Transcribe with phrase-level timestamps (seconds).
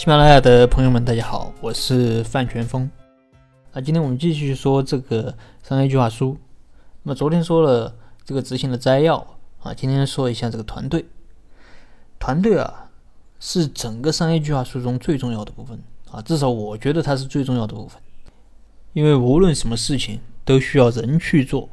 [0.00, 2.90] 喜马拉雅的朋友们，大家好，我是范全峰。
[3.74, 6.38] 啊，今天我们继续说这个商业计划书。
[7.02, 9.18] 那么昨天说了这个执行的摘要
[9.62, 11.04] 啊，今天说一下这个团队。
[12.18, 12.88] 团队啊，
[13.40, 15.78] 是整个商业计划书中最重要的部分
[16.10, 18.00] 啊，至少我觉得它是最重要的部分。
[18.94, 21.68] 因为无论什么事情都需要人去做，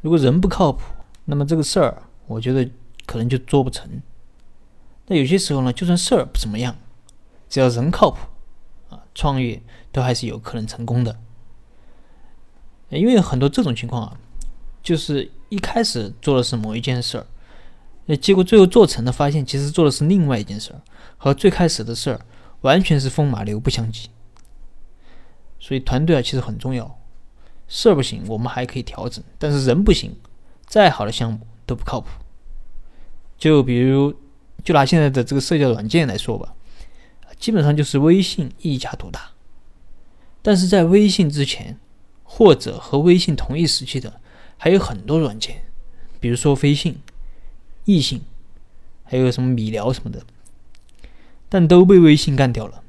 [0.00, 0.80] 如果人不靠谱，
[1.26, 2.68] 那么这个事儿我觉得
[3.06, 3.88] 可能就做不成。
[5.06, 6.74] 那有些时候呢，就算事儿不怎么样。
[7.50, 8.18] 只要人靠谱，
[8.88, 9.60] 啊，创业
[9.92, 11.18] 都还是有可能成功的。
[12.88, 14.18] 因为很多这种情况啊，
[14.82, 17.26] 就是一开始做的是某一件事儿，
[18.06, 20.80] 那结果最后做成了，发现其实做的是另外一件事儿，
[21.18, 22.20] 和最开始的事儿
[22.62, 24.08] 完全是风马牛不相及。
[25.58, 26.98] 所以团队啊，其实很重要。
[27.68, 30.16] 事儿不行，我们还可以调整；但是人不行，
[30.66, 32.08] 再好的项目都不靠谱。
[33.38, 34.12] 就比如，
[34.64, 36.54] 就拿现在的这个社交软件来说吧。
[37.40, 39.30] 基本上就是微信一家独大，
[40.42, 41.78] 但是在微信之前，
[42.22, 44.20] 或者和微信同一时期的，
[44.58, 45.64] 还有很多软件，
[46.20, 46.98] 比如说飞信、
[47.86, 48.20] 易信，
[49.04, 50.22] 还有什么米聊什么的，
[51.48, 52.82] 但都被微信干掉了。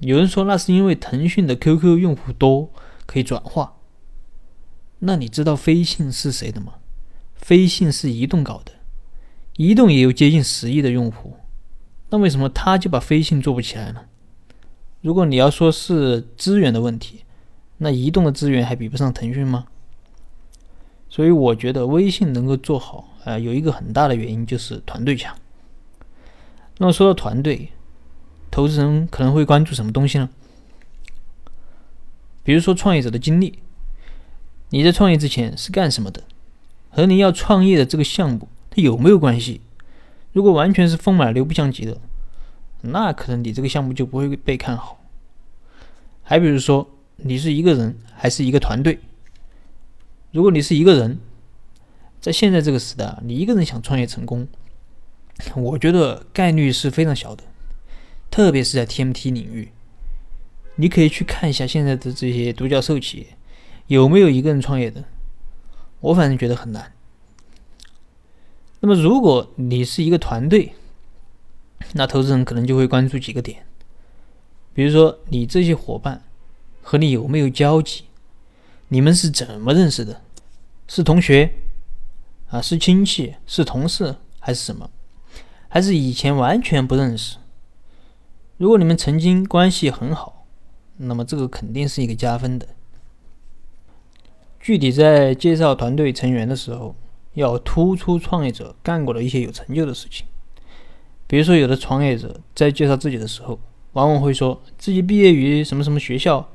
[0.00, 2.70] 有人说那是因为腾讯的 QQ 用户多，
[3.06, 3.76] 可以转化。
[4.98, 6.74] 那你知道飞信是谁的吗？
[7.36, 8.72] 飞信是移动搞的，
[9.56, 11.36] 移动也有接近十亿的用户。
[12.10, 14.02] 那为什么他就把飞信做不起来呢？
[15.00, 17.24] 如果你要说是资源的问题，
[17.78, 19.66] 那移动的资源还比不上腾讯吗？
[21.08, 25.34] 所以我觉得微信能够做好，啊，有一个很大的原因就是团队强。
[26.78, 27.70] 那么说到团队，
[28.50, 30.28] 投资人可能会关注什么东西呢？
[32.42, 33.60] 比如说创业者的经历，
[34.70, 36.24] 你在创业之前是干什么的？
[36.90, 39.60] 和你要创业的这个项目，它有没有关系？
[40.32, 42.00] 如果完全是风马牛不相及的，
[42.82, 45.00] 那可能你这个项目就不会被看好。
[46.22, 49.00] 还比如说，你是一个人还是一个团队？
[50.30, 51.18] 如果你是一个人，
[52.20, 54.46] 在现在这个时代，你一个人想创业成功，
[55.56, 57.42] 我觉得概率是非常小的。
[58.30, 59.72] 特别是在 TMT 领域，
[60.76, 63.26] 你可以去看一下现在的这些独角兽企业，
[63.88, 65.02] 有没有一个人创业的？
[65.98, 66.92] 我反正觉得很难。
[68.82, 70.72] 那么，如果你是一个团队，
[71.92, 73.66] 那投资人可能就会关注几个点，
[74.72, 76.22] 比如说你这些伙伴
[76.80, 78.04] 和你有没有交集，
[78.88, 80.22] 你们是怎么认识的？
[80.88, 81.52] 是同学
[82.48, 82.62] 啊？
[82.62, 83.34] 是亲戚？
[83.46, 84.16] 是同事？
[84.38, 84.88] 还是什么？
[85.68, 87.36] 还是以前完全不认识？
[88.56, 90.46] 如果你们曾经关系很好，
[90.96, 92.66] 那么这个肯定是一个加分的。
[94.58, 96.94] 具体在介绍团队成员的时候。
[97.34, 100.26] 要突出创业者干过的一些有成就的事情，
[101.26, 103.58] 比如说，有的创业者在介绍自己的时候，
[103.92, 106.48] 往往会说自己毕业于什么什么学校，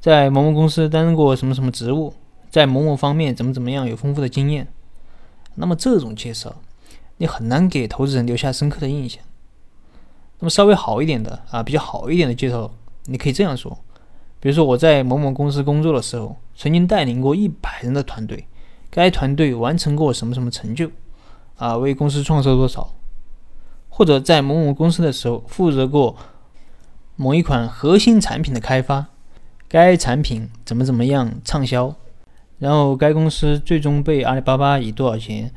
[0.00, 2.12] 在某某公司担任过什么什么职务，
[2.50, 4.68] 在某某方面怎么怎么样有丰富的经验。
[5.54, 6.56] 那么这种介绍，
[7.16, 9.22] 你很难给投资人留下深刻的印象。
[10.40, 12.70] 那么稍微好一点的啊，比较好一点的介绍，
[13.06, 13.76] 你可以这样说，
[14.40, 18.46] 比如说我在某某公司工作的时候，曾经带领过一百人的团队。
[18.90, 20.90] 该团队完成过什么什么成就？
[21.56, 22.94] 啊，为公司创收多少？
[23.88, 26.16] 或者在某某公司的时候负责过
[27.16, 29.06] 某一款核心产品的开发，
[29.66, 31.94] 该产品怎么怎么样畅销？
[32.58, 35.52] 然后该公司最终被阿里巴巴以多少钱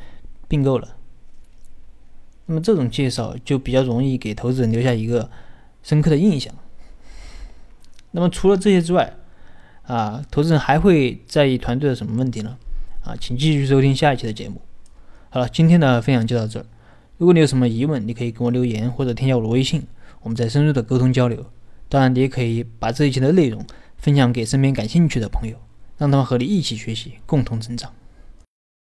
[0.48, 0.96] 并购了？
[2.48, 5.30] 那么这种介绍就比较容易给投资人留下一个
[5.84, 6.53] 深刻的印象。
[8.12, 9.13] 那么除了这些之外，
[9.84, 12.58] 啊，投资人还会在意团队的什么问题呢？
[13.03, 14.62] 啊，请继续收听下一期的节目。
[15.29, 16.66] 好了，今天的分享就到这儿。
[17.17, 19.84] 如果你有什么疑问，你可以给我留言或者添加我的微信，
[20.22, 21.45] 我们再深入的沟通交流。
[21.89, 23.66] 当然，你也可以把这一期的内容
[23.97, 25.57] 分享给身边感兴趣的朋友，
[25.97, 27.91] 让他们和你一起学习，共同成长。